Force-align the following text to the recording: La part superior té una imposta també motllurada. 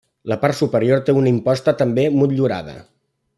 La 0.31 0.37
part 0.45 0.57
superior 0.59 1.03
té 1.09 1.15
una 1.21 1.33
imposta 1.33 1.75
també 1.83 2.07
motllurada. 2.23 2.75